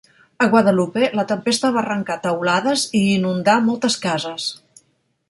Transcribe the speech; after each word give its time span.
A 0.43 0.45
Guadalupe, 0.53 1.09
la 1.19 1.25
tempesta 1.31 1.71
va 1.75 1.79
arrencar 1.83 2.17
teulades 2.23 2.87
i 3.01 3.03
inundar 3.19 3.59
moltes 3.67 3.99
cases. 4.07 4.49